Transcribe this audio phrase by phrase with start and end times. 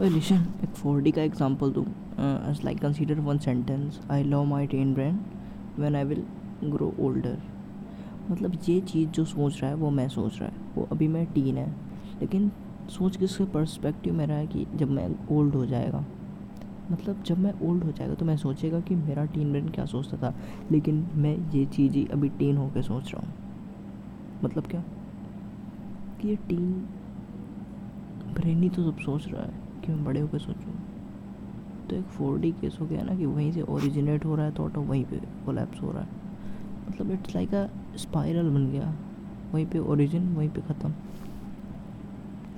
[0.00, 1.84] Listen, एक 4D का example दूँ
[2.64, 3.98] like consider one sentence.
[4.08, 5.18] I love my teen brain
[5.76, 6.22] when I will
[6.74, 7.34] grow older.
[8.30, 11.26] मतलब ये चीज़ जो सोच रहा है वो मैं सोच रहा है। वो अभी मैं
[11.34, 11.68] टीन है।
[12.20, 12.50] लेकिन
[12.90, 16.04] सोच किसके पर्सपेक्टिव में रहा है कि जब मैं ओल्ड हो जाएगा
[16.90, 20.16] मतलब जब मैं ओल्ड हो जाएगा तो मैं सोचेगा कि मेरा टीन ब्रेन क्या सोचता
[20.16, 20.34] था।
[20.72, 23.34] लेकिन मैं ये चीज़ ही अभी टीन होकर सोच रहा हूँ।
[24.44, 24.84] मतलब क्या?
[26.20, 26.70] कि ये टीन
[28.34, 30.74] ब्रेन ही तो सब सोच रहा है। कि मैं बड़े होकर सोचूँ?
[31.90, 34.52] तो एक फोर डी केस हो गया ना कि वहीं से ओरिजिनेट हो रहा है
[34.52, 36.08] तो ऑटो वहीं पे कोलैप्स हो रहा है।
[36.88, 38.94] मतलब इट्स लाइक अ स्पाइरल बन गया।
[39.52, 40.92] वहीं पे ओरिजिन वहीं पे ख़त्म।